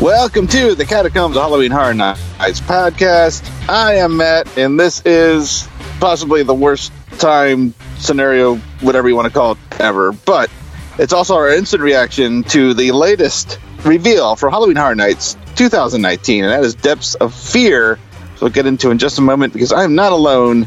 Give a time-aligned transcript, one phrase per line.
[0.00, 3.46] Welcome to the Catacombs of Halloween Horror Nights podcast.
[3.68, 5.68] I am Matt, and this is
[6.00, 10.12] possibly the worst time scenario, whatever you want to call it, ever.
[10.12, 10.50] But
[10.98, 16.50] it's also our instant reaction to the latest reveal for Halloween Horror Nights 2019, and
[16.50, 17.96] that is Depths of Fear.
[18.36, 20.66] So we'll get into in just a moment because I am not alone.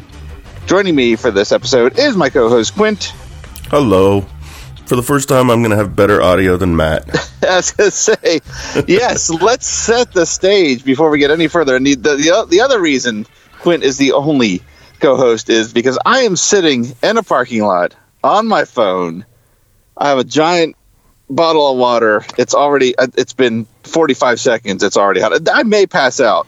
[0.68, 3.06] Joining me for this episode is my co-host Quint.
[3.72, 4.28] Hello.
[4.86, 7.08] For the first time, I'm going to have better audio than Matt.
[7.44, 8.42] I was going to say,
[8.88, 11.76] yes, let's set the stage before we get any further.
[11.76, 13.26] And the, the, the other reason
[13.60, 14.62] Quint is the only
[15.00, 19.26] co host is because I am sitting in a parking lot on my phone.
[19.96, 20.76] I have a giant
[21.30, 22.26] bottle of water.
[22.38, 24.84] It's already, uh, it's been 45 seconds.
[24.84, 25.48] It's already hot.
[25.52, 26.46] I may pass out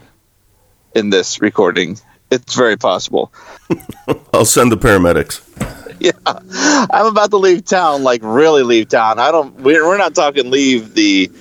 [0.94, 1.98] in this recording.
[2.32, 3.32] It's very possible.
[4.34, 5.42] I'll send the paramedics.
[6.00, 8.04] yeah, I'm about to leave town.
[8.04, 9.20] Like really leave town.
[9.20, 9.56] I don't.
[9.62, 11.32] We're, we're not talking leave the,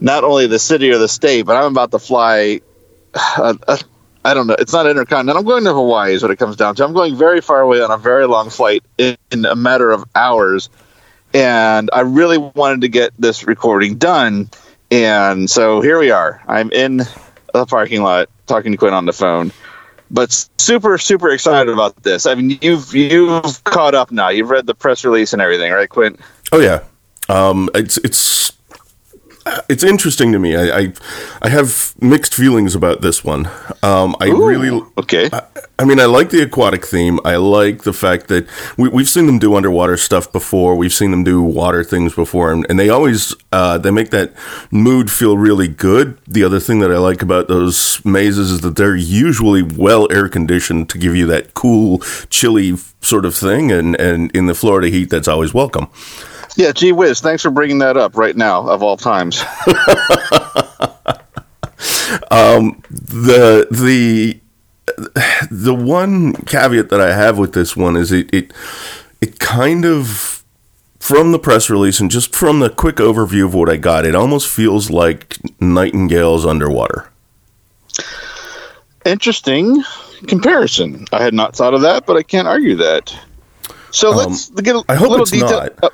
[0.00, 2.60] not only the city or the state, but I'm about to fly.
[3.14, 3.76] Uh, uh,
[4.24, 4.56] I don't know.
[4.58, 5.40] It's not intercontinental.
[5.40, 6.14] I'm going to Hawaii.
[6.14, 6.84] Is what it comes down to.
[6.84, 10.04] I'm going very far away on a very long flight in, in a matter of
[10.14, 10.70] hours,
[11.34, 14.48] and I really wanted to get this recording done.
[14.90, 16.40] And so here we are.
[16.46, 17.02] I'm in
[17.52, 19.52] the parking lot talking to Quint on the phone
[20.12, 22.26] but super super excited about this.
[22.26, 24.28] I mean, you've you've caught up now.
[24.28, 26.20] You've read the press release and everything, right, Quint?
[26.52, 26.80] Oh yeah,
[27.28, 28.52] um, it's it's
[29.68, 30.56] it's interesting to me.
[30.56, 30.92] I, I,
[31.42, 33.46] I have mixed feelings about this one.
[33.82, 35.28] Um, I Ooh, really okay.
[35.32, 35.42] I,
[35.78, 37.18] I, mean, I like the aquatic theme.
[37.24, 40.76] I like the fact that we, we've seen them do underwater stuff before.
[40.76, 44.32] We've seen them do water things before, and, and they always uh, they make that
[44.70, 46.18] mood feel really good.
[46.26, 50.28] The other thing that I like about those mazes is that they're usually well air
[50.28, 51.98] conditioned to give you that cool,
[52.30, 55.88] chilly sort of thing, and and in the Florida heat, that's always welcome.
[56.56, 57.20] Yeah, gee whiz!
[57.20, 59.40] Thanks for bringing that up right now, of all times.
[62.30, 64.38] um, the the
[65.50, 68.52] the one caveat that I have with this one is it it
[69.20, 70.44] it kind of
[70.98, 74.14] from the press release and just from the quick overview of what I got, it
[74.14, 77.10] almost feels like Nightingale's underwater.
[79.04, 79.82] Interesting
[80.28, 81.06] comparison.
[81.12, 83.16] I had not thought of that, but I can't argue that.
[83.90, 85.48] So let's Um, get a I hope little it's detail.
[85.50, 85.72] not.
[85.82, 85.90] uh,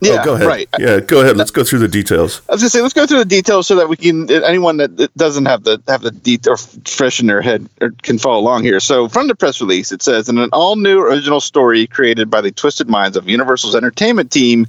[0.00, 0.46] yeah, oh, go ahead.
[0.46, 0.68] right.
[0.78, 1.36] Yeah, go ahead.
[1.36, 2.42] Let's go through the details.
[2.48, 5.10] I was gonna say let's go through the details so that we can anyone that
[5.16, 8.64] doesn't have the have the detail or fresh in their head or can follow along
[8.64, 8.80] here.
[8.80, 12.40] So from the press release, it says in an all new original story created by
[12.40, 14.66] the twisted minds of Universal's entertainment team,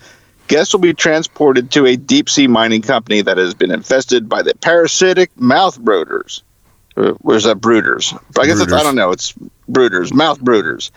[0.47, 4.41] guests will be transported to a deep sea mining company that has been infested by
[4.41, 6.41] the parasitic mouth brooders.
[6.95, 8.13] Uh, Where's that brooders?
[8.39, 9.11] I guess it's I don't know.
[9.11, 9.33] It's
[9.69, 10.91] brooders, mouth brooders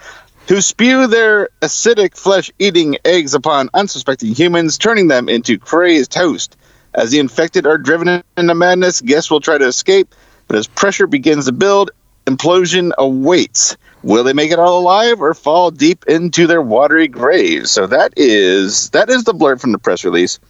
[0.49, 6.56] who spew their acidic flesh eating eggs upon unsuspecting humans, turning them into crazed host.
[6.95, 10.15] As the infected are driven into madness, guests will try to escape,
[10.49, 11.93] but as pressure begins to build,
[12.27, 13.77] implosion awaits.
[14.03, 17.71] Will they make it all alive or fall deep into their watery graves?
[17.71, 20.41] So that is that is the blurb from the press release.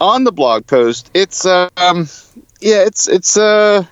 [0.00, 2.08] On the blog post, it's um
[2.60, 3.84] yeah, it's it's uh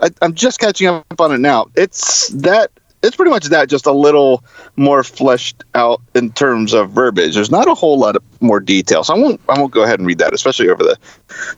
[0.00, 1.66] I, I'm just catching up on it now.
[1.74, 2.70] It's that
[3.02, 4.44] it's pretty much that, just a little
[4.76, 7.34] more fleshed out in terms of verbiage.
[7.34, 9.98] There's not a whole lot of more detail, so I won't I won't go ahead
[9.98, 10.98] and read that, especially over the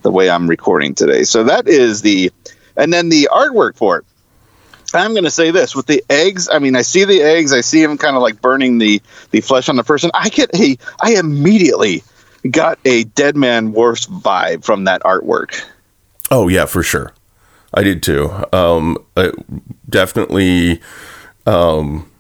[0.02, 1.25] the way I'm recording today.
[1.25, 2.32] So that is the,
[2.76, 4.05] and then the artwork for it.
[4.94, 6.49] I'm going to say this with the eggs.
[6.49, 7.52] I mean, I see the eggs.
[7.52, 10.11] I see them kind of like burning the the flesh on the person.
[10.14, 12.02] I get a I immediately
[12.50, 15.62] got a Dead Man's Wharf vibe from that artwork.
[16.31, 17.12] Oh yeah, for sure.
[17.75, 18.31] I did too.
[18.52, 19.32] Um, uh,
[19.88, 20.81] definitely.
[21.46, 22.11] Um,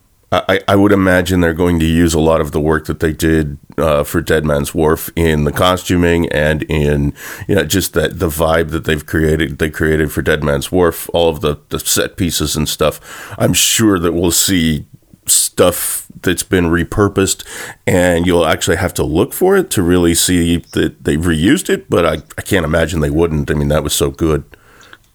[0.48, 3.12] I, I would imagine they're going to use a lot of the work that they
[3.12, 7.14] did uh, for Dead Man's Wharf in the costuming and in
[7.46, 11.08] you know just that the vibe that they've created they created for Dead Man's Wharf,
[11.12, 13.34] all of the, the set pieces and stuff.
[13.38, 14.86] I'm sure that we'll see
[15.26, 17.44] stuff that's been repurposed,
[17.86, 21.88] and you'll actually have to look for it to really see that they've reused it.
[21.88, 23.50] But I, I can't imagine they wouldn't.
[23.50, 24.44] I mean, that was so good.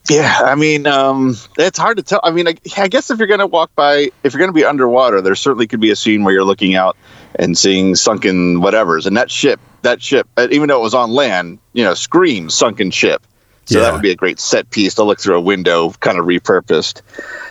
[0.10, 2.20] Yeah, I mean, um, it's hard to tell.
[2.24, 4.54] I mean, I, I guess if you're going to walk by, if you're going to
[4.54, 6.98] be underwater, there certainly could be a scene where you're looking out
[7.36, 11.12] and seeing sunken whatevers, and that ship, that ship, uh, even though it was on
[11.12, 13.22] land, you know, screams sunken ship.
[13.66, 13.84] So Yeah.
[13.86, 17.02] that would be a great set piece to look through a window, kind of repurposed.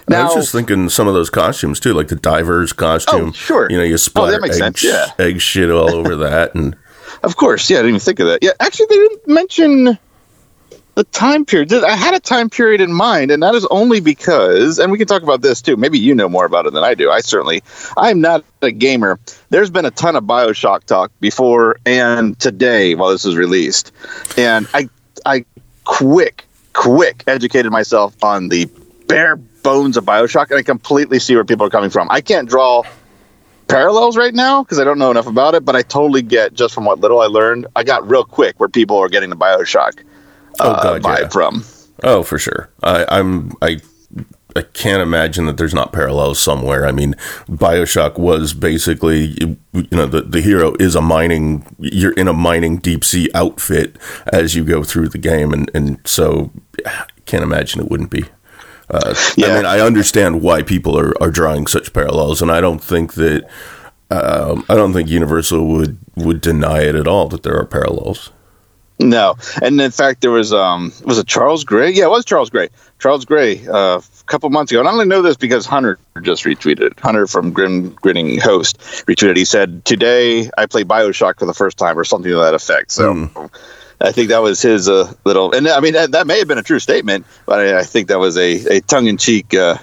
[0.09, 3.29] And I was just thinking some of those costumes too, like the diver's costume.
[3.29, 3.71] Oh, sure.
[3.71, 5.13] You know, you Oh, splatter that makes egg, sense, yeah.
[5.25, 6.75] egg shit all over that, and
[7.23, 8.41] Of course, yeah, I didn't even think of that.
[8.43, 9.99] Yeah, actually, they didn't mention
[10.99, 11.73] the time period.
[11.73, 15.07] I had a time period in mind, and that is only because, and we can
[15.07, 15.77] talk about this too.
[15.77, 17.09] Maybe you know more about it than I do.
[17.09, 17.63] I certainly,
[17.97, 19.21] I'm not a gamer.
[19.51, 23.93] There's been a ton of Bioshock talk before and today while this was released,
[24.37, 24.89] and I,
[25.25, 25.45] I
[25.85, 28.69] quick, quick educated myself on the
[29.07, 32.09] bare bones of Bioshock, and I completely see where people are coming from.
[32.11, 32.83] I can't draw
[33.69, 36.75] parallels right now because I don't know enough about it, but I totally get just
[36.75, 37.69] from what little I learned.
[37.77, 40.03] I got real quick where people are getting the Bioshock
[40.61, 41.29] Oh, uh, God, yeah.
[41.29, 41.65] from.
[42.03, 42.71] oh, for sure.
[42.83, 43.81] I, I'm I.
[44.57, 46.85] I can't imagine that there's not parallels somewhere.
[46.85, 47.15] I mean,
[47.49, 49.37] Bioshock was basically,
[49.73, 53.97] you know, the, the hero is a mining, you're in a mining deep sea outfit
[54.33, 55.53] as you go through the game.
[55.53, 56.51] And, and so
[56.85, 58.25] I can't imagine it wouldn't be.
[58.91, 62.83] Uh, I mean, I understand why people are, are drawing such parallels, and I don't
[62.83, 63.49] think that
[64.11, 68.33] um, I don't think Universal would would deny it at all that there are parallels.
[69.01, 71.91] No, and in fact, there was um was it Charles Gray?
[71.91, 72.69] Yeah, it was Charles Gray.
[72.99, 76.45] Charles Gray uh, a couple months ago, and I only know this because Hunter just
[76.45, 76.99] retweeted.
[76.99, 79.37] Hunter from Grim Grinning Host retweeted.
[79.37, 82.93] He said, "Today I play Bioshock for the first time," or something to that effect.
[82.93, 83.31] So.
[84.01, 86.57] I think that was his uh, little, and I mean that, that may have been
[86.57, 89.79] a true statement, but I, I think that was a, a tongue in cheek uh,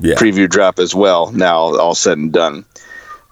[0.00, 1.30] Yeah, preview drop as well.
[1.30, 2.64] Now all said and done.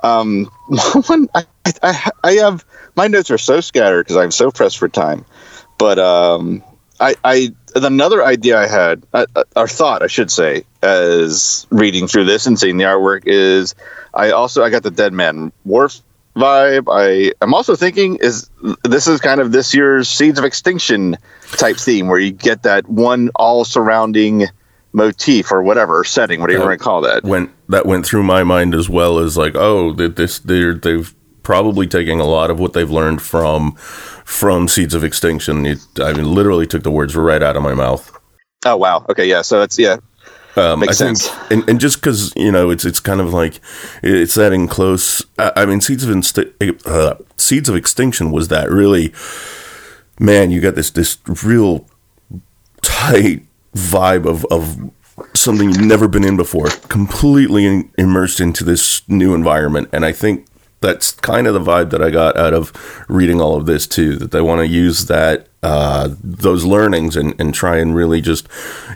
[0.05, 0.44] Um,
[1.06, 1.44] one, I,
[1.82, 2.65] I, I have
[2.96, 5.25] my notes are so scattered because I'm so pressed for time.
[5.78, 6.62] But um,
[7.00, 12.06] I, I another idea I had, uh, uh, or thought I should say, as reading
[12.06, 13.75] through this and seeing the artwork is,
[14.14, 16.00] I also I got the Dead Man Wharf
[16.37, 16.84] vibe.
[16.90, 18.50] I am also thinking is
[18.84, 21.16] this is kind of this year's Seeds of Extinction
[21.52, 24.46] type theme where you get that one all surrounding
[24.93, 27.25] motif or whatever setting, whatever you want to call that.
[27.25, 31.14] went that went through my mind as well as like, oh, that this they're they've
[31.42, 33.72] probably taking a lot of what they've learned from
[34.25, 35.66] from Seeds of Extinction.
[35.66, 38.16] It, I mean, literally took the words right out of my mouth.
[38.64, 39.04] Oh wow.
[39.08, 39.42] Okay, yeah.
[39.42, 39.96] So that's yeah.
[40.56, 41.50] Um, Makes I think, sense.
[41.50, 43.60] and, and just because you know, it's it's kind of like
[44.02, 45.25] it's that in close.
[45.38, 49.14] I, I mean, Seeds of Insti- uh, Seeds of Extinction was that really,
[50.19, 50.50] man.
[50.50, 51.86] You got this this real
[52.82, 54.90] tight vibe of of
[55.34, 60.12] something you've never been in before, completely in, immersed into this new environment, and I
[60.12, 60.46] think.
[60.81, 62.73] That's kind of the vibe that I got out of
[63.09, 64.17] reading all of this too.
[64.17, 68.49] That they want to use that uh, those learnings and, and try and really just,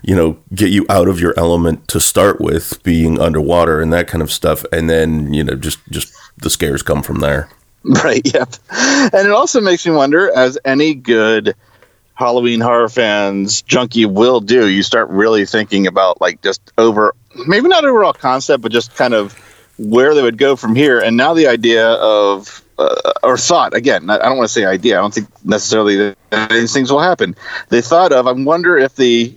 [0.03, 4.09] you know, get you out of your element to start with, being underwater and that
[4.09, 7.49] kind of stuff, and then you know, just just the scares come from there.
[7.87, 8.49] Right, yep.
[8.71, 11.55] And it also makes me wonder, as any good
[12.15, 17.15] Halloween horror fans junkie will do, you start really thinking about like just over
[17.47, 19.39] maybe not overall concept, but just kind of
[19.79, 21.00] where they would go from here.
[21.00, 24.99] And now the idea of uh, or thought again, I don't want to say idea.
[24.99, 27.37] I don't think necessarily that these things will happen.
[27.69, 28.26] They thought of.
[28.26, 29.35] I wonder if the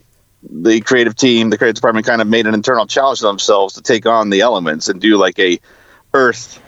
[0.49, 3.81] the creative team, the creative department, kind of made an internal challenge to themselves to
[3.81, 5.59] take on the elements and do like a
[6.13, 6.59] Earth,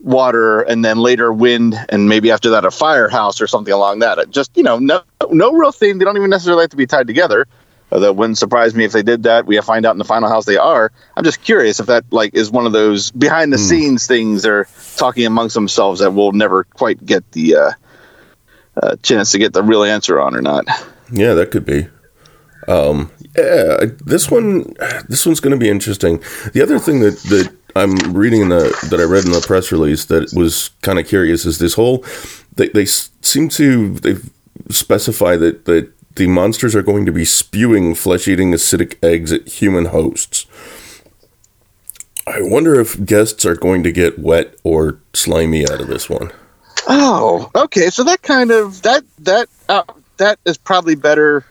[0.00, 4.18] water, and then later wind, and maybe after that a firehouse or something along that.
[4.18, 5.98] It Just you know, no no real thing.
[5.98, 7.46] They don't even necessarily have to be tied together.
[7.92, 9.46] Although it wouldn't surprise me if they did that.
[9.46, 10.90] We find out in the final house they are.
[11.16, 14.66] I'm just curious if that like is one of those behind the scenes things they're
[14.96, 17.70] talking amongst themselves that we'll never quite get the uh,
[18.82, 20.66] uh, chance to get the real answer on or not.
[21.12, 21.88] Yeah, that could be.
[22.68, 24.74] Um, yeah, this one,
[25.08, 26.22] this one's going to be interesting.
[26.52, 29.70] The other thing that that I'm reading in the that I read in the press
[29.70, 32.04] release that was kind of curious is this whole
[32.56, 34.16] they they seem to they
[34.70, 39.48] specify that that the monsters are going to be spewing flesh eating acidic eggs at
[39.48, 40.46] human hosts.
[42.26, 46.32] I wonder if guests are going to get wet or slimy out of this one.
[46.88, 47.88] Oh, okay.
[47.90, 49.84] So that kind of that that uh,
[50.16, 51.44] that is probably better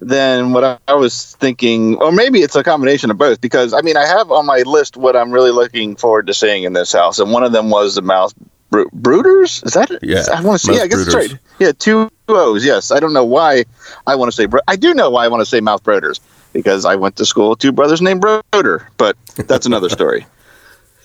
[0.00, 3.40] than what I, I was thinking, or maybe it's a combination of both.
[3.40, 6.62] Because I mean, I have on my list what I'm really looking forward to seeing
[6.62, 8.32] in this house, and one of them was the mouse
[8.70, 9.64] bro- brooders.
[9.66, 10.00] Is that it?
[10.02, 10.76] Yeah, I want to say.
[10.76, 11.32] Yeah, I guess it's right.
[11.58, 12.64] Yeah, two O's.
[12.64, 13.64] Yes, I don't know why
[14.06, 14.46] I want to say.
[14.46, 16.20] Bro- I do know why I want to say mouth brooders
[16.52, 20.26] because I went to school with two brothers named Broder, but that's another story.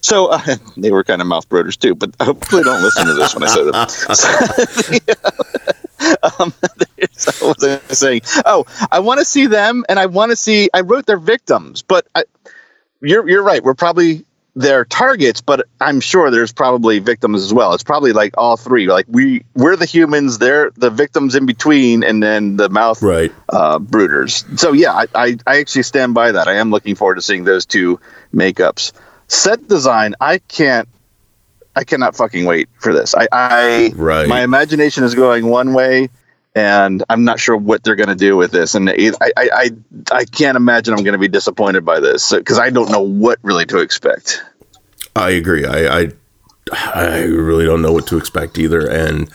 [0.02, 0.40] So uh,
[0.78, 3.48] they were kind of mouth brooders too, but hopefully don't listen to this when I
[3.48, 5.16] say that.
[5.98, 6.54] So, um,
[7.40, 8.22] what was I saying?
[8.46, 10.70] Oh, I want to see them, and I want to see.
[10.76, 12.26] I wrote their victims, but I,
[13.02, 13.64] you're you're right.
[13.64, 17.74] We're probably their targets, but I'm sure there's probably victims as well.
[17.74, 18.88] It's probably like all three.
[18.88, 23.34] Like we we're the humans, they're the victims in between, and then the mouth Right.
[23.50, 24.58] uh, brooders.
[24.58, 26.48] So yeah, I, I I actually stand by that.
[26.48, 28.00] I am looking forward to seeing those two
[28.34, 28.94] makeups.
[29.28, 30.88] Set design, I can't.
[31.76, 33.14] I cannot fucking wait for this.
[33.14, 34.30] I, I Right.
[34.30, 36.10] my imagination is going one way,
[36.56, 38.76] and I'm not sure what they're going to do with this.
[38.76, 39.70] And I, I,
[40.12, 43.40] I, can't imagine I'm going to be disappointed by this because I don't know what
[43.44, 44.42] really to expect.
[45.16, 45.66] I agree.
[45.66, 46.12] I, I
[46.72, 48.90] I really don't know what to expect either.
[48.90, 49.30] And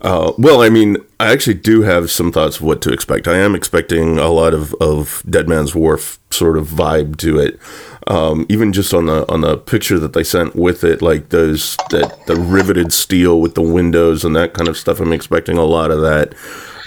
[0.00, 3.28] uh, well, I mean, I actually do have some thoughts of what to expect.
[3.28, 7.60] I am expecting a lot of, of Dead Man's Wharf sort of vibe to it.
[8.08, 11.76] Um, even just on the on the picture that they sent with it, like those
[11.90, 15.00] that the riveted steel with the windows and that kind of stuff.
[15.00, 16.34] I'm expecting a lot of that.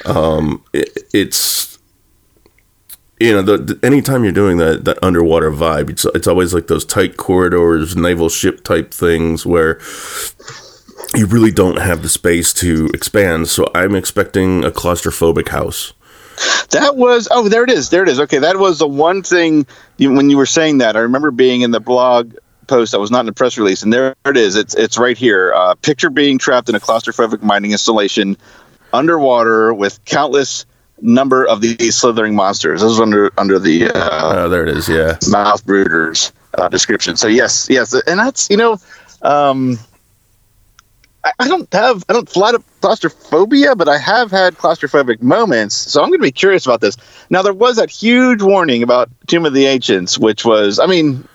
[0.05, 1.75] Um, it, it's
[3.19, 6.67] you know, the, the, anytime you're doing that that underwater vibe, it's it's always like
[6.67, 9.79] those tight corridors, naval ship type things where
[11.15, 13.47] you really don't have the space to expand.
[13.47, 15.93] So I'm expecting a claustrophobic house.
[16.71, 18.19] That was oh, there it is, there it is.
[18.19, 19.65] Okay, that was the one thing
[19.97, 20.97] when you were saying that.
[20.97, 22.35] I remember being in the blog
[22.67, 24.55] post that was not in the press release, and there it is.
[24.55, 25.53] It's it's right here.
[25.53, 28.35] Uh, picture being trapped in a claustrophobic mining installation
[28.91, 30.65] underwater with countless
[31.01, 32.81] number of these slithering monsters.
[32.81, 34.89] This is under under the uh, Uh, there it is.
[34.89, 35.17] Yeah.
[35.29, 37.15] mouth brooders uh, description.
[37.15, 38.77] So yes, yes, and that's you know,
[39.21, 39.77] um,
[41.39, 42.29] I, don't have I don't
[42.81, 45.75] claustrophobia, but I have had claustrophobic moments.
[45.75, 46.97] So I'm going to be curious about this.
[47.29, 51.27] Now there was that huge warning about Tomb of the Ancients, which was I mean,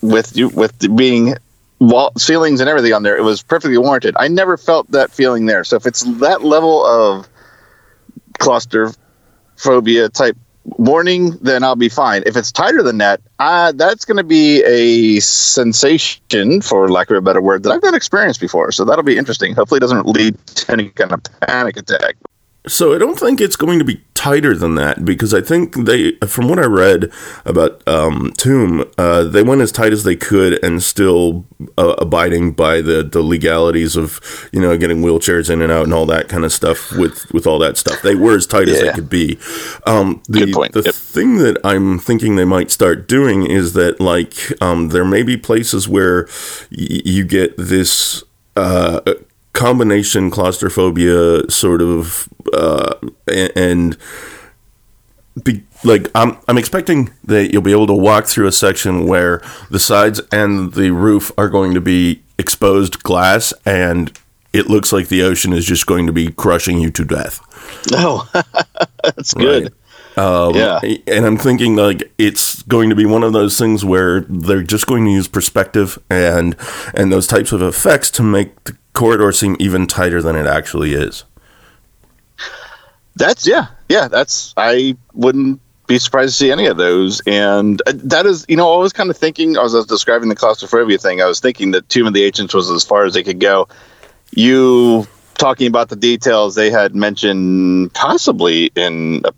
[0.00, 1.36] with you with being
[1.78, 4.14] wall ceilings and everything on there, it was perfectly warranted.
[4.18, 5.64] I never felt that feeling there.
[5.64, 7.28] So if it's that level of
[8.38, 12.22] claustrophobia type warning, then I'll be fine.
[12.26, 17.16] If it's tighter than that, uh, that's going to be a sensation, for lack of
[17.16, 18.72] a better word, that I've not experienced before.
[18.72, 19.54] So that'll be interesting.
[19.54, 22.16] Hopefully, it doesn't lead to any kind of panic attack.
[22.68, 26.12] So I don't think it's going to be tighter than that because I think they,
[26.28, 27.10] from what I read
[27.44, 31.44] about um, Tomb, uh, they went as tight as they could and still
[31.76, 34.20] uh, abiding by the, the legalities of
[34.52, 37.46] you know getting wheelchairs in and out and all that kind of stuff with with
[37.48, 38.00] all that stuff.
[38.02, 39.38] They were as tight as they could be.
[39.86, 40.72] Um, the Good point.
[40.72, 40.94] the Yep.
[40.94, 45.36] thing that I'm thinking they might start doing is that like um, there may be
[45.36, 46.26] places where
[46.70, 48.22] y- you get this.
[48.54, 49.00] Uh,
[49.62, 52.94] combination claustrophobia sort of uh,
[53.54, 53.96] and
[55.44, 59.40] be, like I'm I'm expecting that you'll be able to walk through a section where
[59.70, 64.18] the sides and the roof are going to be exposed glass and
[64.52, 67.40] it looks like the ocean is just going to be crushing you to death.
[67.92, 68.24] No,
[69.04, 69.68] that's good.
[70.16, 70.80] Um, Yeah.
[71.06, 74.88] And I'm thinking like it's going to be one of those things where they're just
[74.88, 76.56] going to use perspective and
[76.94, 80.94] and those types of effects to make the corridor seem even tighter than it actually
[80.94, 81.24] is.
[83.14, 84.08] That's yeah, yeah.
[84.08, 87.20] That's I wouldn't be surprised to see any of those.
[87.26, 90.28] And uh, that is, you know, I was kind of thinking as I was describing
[90.28, 91.20] the claustrophobia thing.
[91.20, 93.68] I was thinking that Tomb of the Ancients was as far as they could go.
[94.30, 99.32] You talking about the details they had mentioned, possibly in a,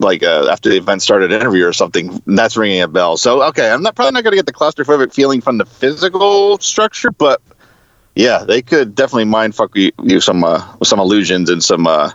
[0.00, 2.22] like uh after the event started interview or something.
[2.26, 3.16] That's ringing a bell.
[3.16, 6.58] So okay, I'm not probably not going to get the claustrophobic feeling from the physical
[6.58, 7.40] structure, but
[8.18, 11.86] yeah, they could definitely mind fuck you, you some uh, with some illusions and some.
[11.86, 12.10] Uh,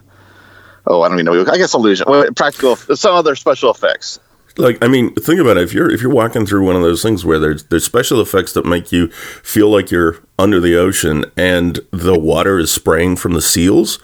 [0.86, 1.50] oh, I don't even know.
[1.50, 2.06] I guess illusion,
[2.36, 4.20] practical, some other special effects.
[4.58, 5.64] Like I mean, think about it.
[5.64, 8.52] If you're if you're walking through one of those things where there's there's special effects
[8.52, 13.32] that make you feel like you're under the ocean and the water is spraying from
[13.32, 13.98] the seals,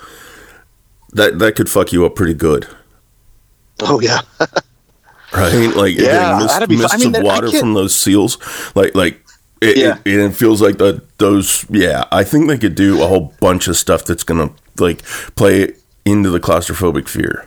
[1.11, 2.65] that that could fuck you up pretty good.
[3.81, 4.21] Oh yeah,
[5.33, 5.75] right?
[5.75, 8.37] Like Yeah, getting mist, that'd be fu- mist I mean, of water from those seals,
[8.73, 9.21] like like
[9.61, 9.97] it, Yeah.
[10.05, 11.65] it, it feels like that those.
[11.69, 15.03] Yeah, I think they could do a whole bunch of stuff that's gonna like
[15.35, 15.73] play
[16.05, 17.45] into the claustrophobic fear.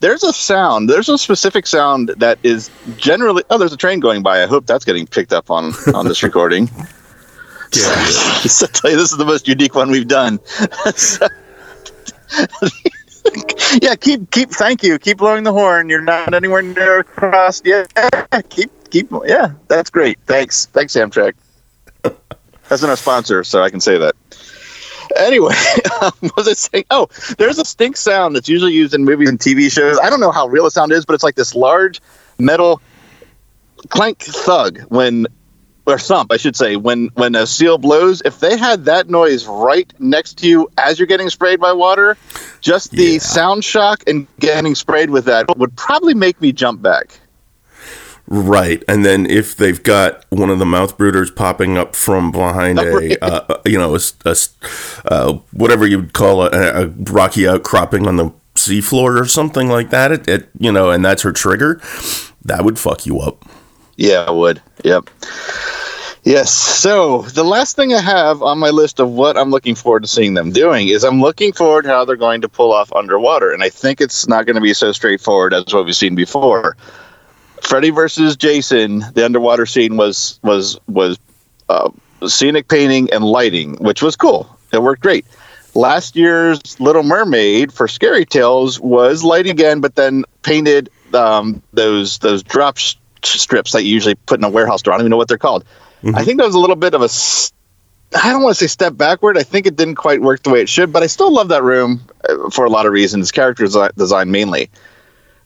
[0.00, 0.88] there's a sound.
[0.90, 3.42] There's a specific sound that is generally.
[3.50, 4.42] Oh, there's a train going by.
[4.42, 6.70] I hope that's getting picked up on on this recording.
[7.72, 8.04] Yeah,
[8.46, 10.40] so I tell you, this is the most unique one we've done.
[10.96, 11.28] So-
[13.82, 14.50] yeah, keep keep.
[14.50, 14.98] Thank you.
[14.98, 15.88] Keep blowing the horn.
[15.88, 17.62] You're not anywhere near across.
[17.64, 17.86] Yeah,
[18.48, 19.10] keep keep.
[19.26, 20.18] Yeah, that's great.
[20.26, 21.34] Thanks, thanks, Amtrak.
[22.02, 24.14] That's not a sponsor, so I can say that.
[25.16, 25.54] Anyway,
[26.02, 26.84] um, was I saying?
[26.90, 27.08] Oh,
[27.38, 29.98] there's a stink sound that's usually used in movies and TV shows.
[29.98, 32.00] I don't know how real the sound is, but it's like this large
[32.38, 32.80] metal
[33.88, 35.26] clank thug when
[35.86, 39.46] or thump, I should say, when when a seal blows, if they had that noise
[39.46, 42.16] right next to you as you're getting sprayed by water,
[42.60, 43.18] just the Yeah.
[43.18, 47.18] sound shock and getting sprayed with that would probably make me jump back.
[48.32, 52.78] Right, and then if they've got one of the mouth brooders popping up from behind
[52.78, 53.12] Right.
[53.20, 54.36] a, uh, you know, a, a
[55.06, 60.12] uh, whatever you'd call a, a rocky outcropping on the seafloor or something like that,
[60.12, 61.80] it, it, you know, and that's her trigger,
[62.44, 63.44] that would fuck you up.
[64.00, 64.62] Yeah, I would.
[64.82, 65.10] Yep.
[66.24, 66.50] Yes.
[66.50, 70.08] So the last thing I have on my list of what I'm looking forward to
[70.08, 73.52] seeing them doing is I'm looking forward to how they're going to pull off underwater,
[73.52, 76.78] and I think it's not going to be so straightforward as what we've seen before.
[77.62, 81.18] Freddy versus Jason, the underwater scene was was was
[81.68, 81.90] uh,
[82.26, 84.58] scenic painting and lighting, which was cool.
[84.72, 85.26] It worked great.
[85.74, 92.18] Last year's Little Mermaid for Scary Tales was lighting again, but then painted um, those
[92.20, 92.94] those drop sh-
[93.26, 94.94] strips that you usually put in a warehouse door.
[94.94, 95.64] I don't even know what they're called.
[96.14, 97.08] I think that was a little bit of a
[98.12, 99.38] I don't want to say step backward.
[99.38, 101.62] I think it didn't quite work the way it should, but I still love that
[101.62, 103.30] room uh, for a lot of reasons.
[103.30, 104.68] Character desi- design mainly.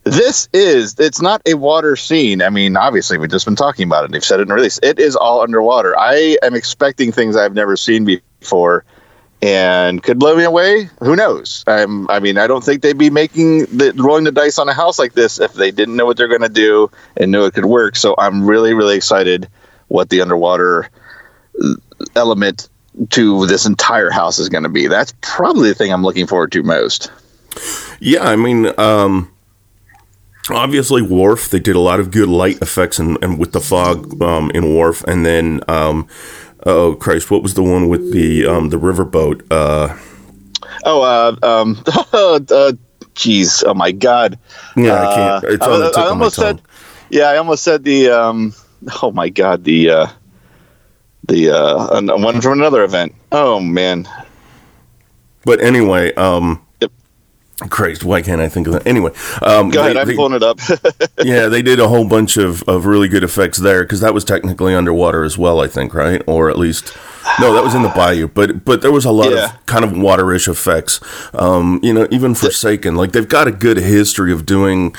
[0.03, 2.41] This is, it's not a water scene.
[2.41, 4.11] I mean, obviously, we've just been talking about it.
[4.11, 4.79] They've said it in release.
[4.81, 5.97] It is all underwater.
[5.97, 8.85] I am expecting things I've never seen before
[9.45, 10.89] and could blow me away.
[11.01, 11.63] Who knows?
[11.67, 14.73] I'm, I mean, I don't think they'd be making the rolling the dice on a
[14.73, 17.53] house like this if they didn't know what they're going to do and knew it
[17.53, 17.95] could work.
[17.95, 19.47] So I'm really, really excited
[19.89, 20.89] what the underwater
[22.15, 22.69] element
[23.11, 24.87] to this entire house is going to be.
[24.87, 27.11] That's probably the thing I'm looking forward to most.
[27.99, 29.31] Yeah, I mean, um,
[30.49, 34.19] obviously, Wharf, they did a lot of good light effects and, and with the fog
[34.23, 36.07] um, in Wharf, and then, um,
[36.65, 39.41] oh Christ, what was the one with the um, the riverboat?
[39.51, 39.97] Uh,
[40.83, 42.71] Oh, uh, um, uh,
[43.15, 44.37] jeez, oh my God.
[44.75, 45.43] yeah, Uh, I can't.
[45.53, 46.45] It's I- on the I tip of my almost tongue.
[46.57, 46.61] said-
[47.09, 48.53] Yeah, I almost said the, um,
[49.01, 50.07] oh my God, the, uh,
[51.27, 53.13] the, uh, one from another event.
[53.31, 54.07] Oh man.
[55.43, 56.64] But anyway, um.
[57.69, 58.85] Christ, why can't I think of that?
[58.85, 59.95] Anyway, um, Go ahead.
[59.95, 60.59] they- I'm pulling it up.
[61.23, 64.25] yeah, they did a whole bunch of, of really good effects there because that was
[64.25, 66.21] technically underwater as well, I think, right?
[66.27, 66.95] Or at least,
[67.39, 68.27] no, that was in the bayou.
[68.27, 69.53] But but there was a lot Yeah.
[69.55, 70.99] of kind of waterish effects.
[71.33, 74.93] Um, you know, even Forsaken, like they've got a good history of doing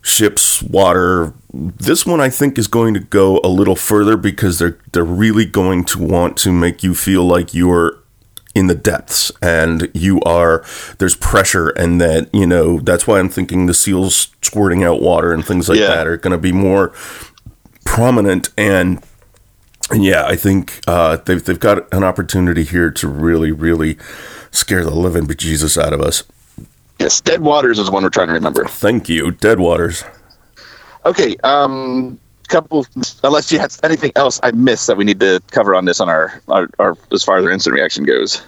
[0.00, 1.32] ships, water.
[1.52, 5.44] This one, I think, is going to go a little further because they're they're really
[5.44, 7.98] going to want to make you feel like you're
[8.54, 10.64] in the depths and you are
[10.98, 15.32] there's pressure and that you know that's why i'm thinking the seals squirting out water
[15.32, 15.86] and things like Yeah.
[15.88, 16.92] that are going to be more
[17.84, 19.02] prominent and
[19.90, 23.96] and yeah i think uh, they've, they've got an opportunity here to really really
[24.50, 26.24] scare the living bejesus out of us
[26.98, 27.20] yes.
[27.20, 28.64] Dead Waters is one we're trying to remember.
[28.66, 30.04] thank you dead waters
[31.04, 31.34] Okay.
[31.42, 32.20] Um,
[32.52, 32.86] couple,
[33.24, 36.08] unless you had anything else I missed that we need to cover on this on
[36.08, 38.42] our, our, our as far as our instant reaction goes.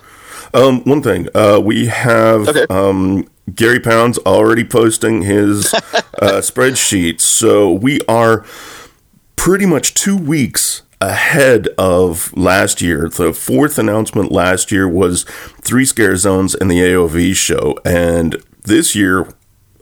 [0.53, 2.67] Um, one thing, uh, we have Okay.
[2.71, 8.45] um, Gary Pounds already posting his uh, spreadsheet, so we are
[9.37, 13.09] pretty much two weeks ahead of last year.
[13.09, 15.25] The fourth announcement last year was
[15.61, 19.29] three scare zones and the AOV show, and this year,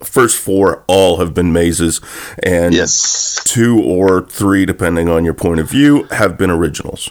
[0.05, 2.01] first four all have been mazes,
[2.43, 3.41] and Yes.
[3.45, 7.11] two or three, depending on your point of view, have been originals.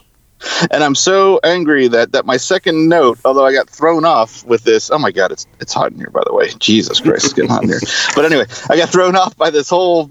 [0.71, 4.63] and I'm so angry that that my second note, although I got thrown off with
[4.63, 4.89] this.
[4.89, 6.49] Oh my god, it's it's hot in here, by the way.
[6.57, 7.79] Jesus Christ, it's getting hot in here.
[8.15, 10.09] But anyway, I got thrown off by this whole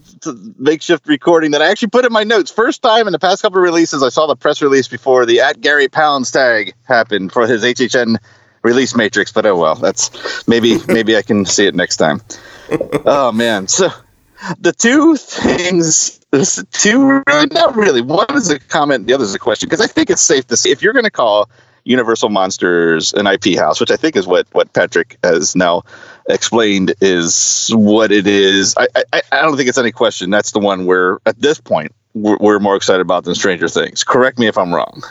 [0.57, 2.49] makeshift recording that I actually put in my notes.
[2.51, 5.41] First time in the past couple of releases, I saw the press release before the
[5.41, 8.17] at Gary Pounds tag happened for his HHN
[8.63, 9.33] release matrix.
[9.33, 12.21] But oh well, that's maybe maybe I can see it next time.
[13.05, 13.91] Oh man, so
[14.59, 19.39] the two things this two not really one is a comment the other is a
[19.39, 21.51] question because i think it's safe to say if you're going to call
[21.85, 25.83] universal monsters an ip house which i think is what what patrick has now
[26.31, 30.61] explained is what it is i i, I don't think it's any question that's the
[30.61, 34.47] one where at this point we're, we're more excited about than stranger things correct me
[34.47, 35.03] if i'm wrong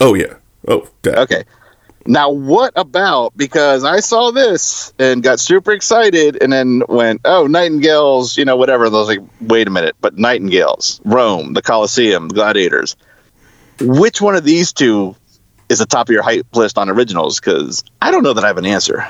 [0.00, 0.34] Oh yeah.
[0.66, 1.18] Oh, that.
[1.18, 1.44] Okay.
[2.06, 7.46] Now, what about because I saw this and got super excited and then went, oh,
[7.46, 8.84] Nightingales, you know, whatever.
[8.84, 12.96] And I was like, wait a minute, but Nightingales, Rome, the Colosseum, the Gladiators.
[13.80, 15.16] Which one of these two
[15.70, 17.40] is the top of your hype list on originals?
[17.40, 19.06] Because I don't know that I have an answer.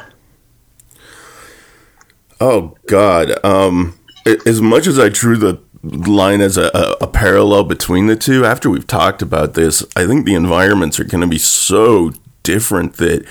[2.41, 3.45] Oh God.
[3.45, 3.99] Um,
[4.47, 8.45] as much as I drew the line as a, a, a parallel between the two,
[8.45, 12.13] after we've talked about this, I think the environments are going to be so
[12.45, 13.27] different that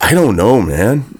[0.00, 1.18] I don't know, man.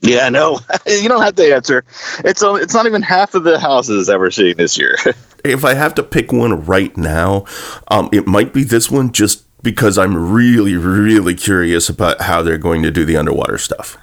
[0.00, 1.84] Yeah, no, you don't have to answer.
[2.24, 4.96] It's only, it's not even half of the houses that we're seeing this year.
[5.44, 7.44] if I have to pick one right now,
[7.88, 12.58] um, it might be this one just because I'm really, really curious about how they're
[12.58, 13.98] going to do the underwater stuff.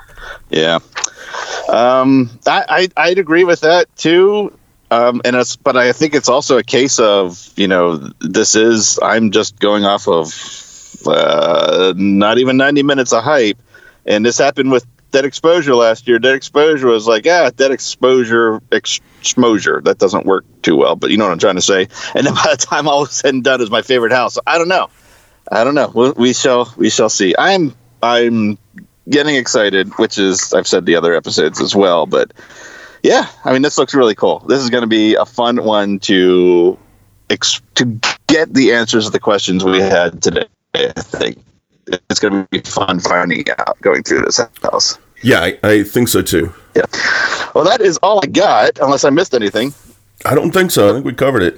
[0.49, 0.79] Yeah.
[1.69, 4.57] Um, I, I I'd agree with that too.
[4.91, 8.99] Um, and it's, but I think it's also a case of you know this is
[9.01, 10.27] I'm just going off of
[11.07, 13.57] uh, not even 90 minutes of hype,
[14.05, 16.19] and this happened with Dead Exposure last year.
[16.19, 19.79] Dead Exposure was like, ah, Dead Exposure exposure.
[19.81, 21.87] That doesn't work too well, but you know what I'm trying to say.
[22.15, 24.37] And then by the time all was said and done, is my favorite house.
[24.45, 24.89] I don't know.
[25.51, 25.91] I don't know.
[25.93, 27.35] We, we shall we shall see.
[27.37, 28.57] I'm I'm
[29.09, 32.33] getting excited, which is I've said the other episodes as well, but
[33.03, 34.39] yeah, I mean this looks really cool.
[34.39, 36.77] This is going to be a fun one to
[37.29, 40.47] ex- to get the answers to the questions we had today.
[40.75, 41.37] I think
[41.87, 44.97] it's going to be fun finding out going through this house.
[45.21, 46.53] Yeah, I, I think so too.
[46.75, 46.85] Yeah.
[47.53, 49.73] Well, that is all I got, unless I missed anything.
[50.25, 50.89] I don't think so.
[50.89, 51.57] I think we covered it.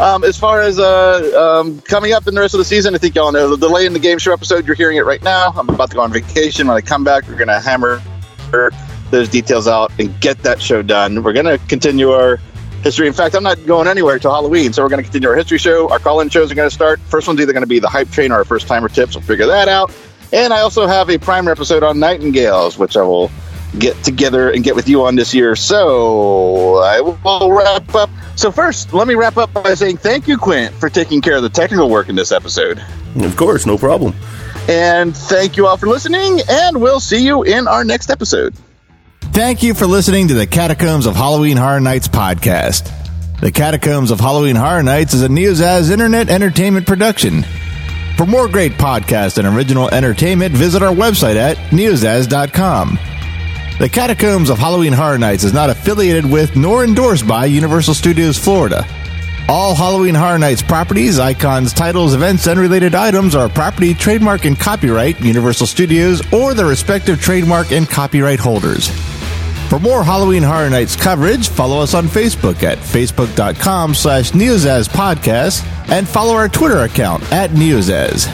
[0.00, 2.98] Um, as far as uh, um, coming up in the rest of the season, I
[2.98, 4.66] think y'all know the delay in the game show episode.
[4.66, 5.52] You're hearing it right now.
[5.56, 6.66] I'm about to go on vacation.
[6.68, 8.02] When I come back, we're going to hammer
[9.10, 11.22] those details out and get that show done.
[11.22, 12.38] We're going to continue our
[12.82, 13.06] history.
[13.06, 15.58] In fact, I'm not going anywhere till Halloween, so we're going to continue our history
[15.58, 15.88] show.
[15.90, 17.00] Our call-in shows are going to start.
[17.00, 19.14] First one's either going to be the hype train or our first timer tips.
[19.14, 19.92] We'll figure that out.
[20.32, 23.30] And I also have a primer episode on nightingales, which I will
[23.78, 25.56] get together and get with you on this year.
[25.56, 28.10] So I will wrap up.
[28.36, 31.42] So first, let me wrap up by saying thank you, Quint, for taking care of
[31.42, 32.82] the technical work in this episode.
[33.16, 34.14] Of course, no problem.
[34.68, 38.54] And thank you all for listening, and we'll see you in our next episode.
[39.32, 42.92] Thank you for listening to the Catacombs of Halloween Horror Nights podcast.
[43.40, 47.44] The Catacombs of Halloween Horror Nights is a Neozaz internet entertainment production.
[48.16, 52.98] For more great podcasts and original entertainment, visit our website at neozaz.com.
[53.78, 58.36] The Catacombs of Halloween Horror Nights is not affiliated with nor endorsed by Universal Studios
[58.36, 58.84] Florida.
[59.48, 64.58] All Halloween Horror Nights properties, icons, titles, events, and related items are property, trademark, and
[64.58, 68.90] copyright Universal Studios or their respective trademark and copyright holders.
[69.68, 75.62] For more Halloween Horror Nights coverage, follow us on Facebook at facebook.com slash Neozaz Podcast
[75.90, 78.24] and follow our Twitter account at Neozaz.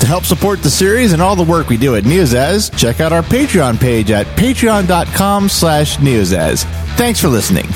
[0.00, 3.12] To help support the series and all the work we do at Neozaz, check out
[3.12, 6.64] our Patreon page at patreon.com slash Neozaz.
[6.96, 7.66] Thanks for listening.